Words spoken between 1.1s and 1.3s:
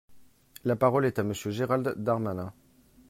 à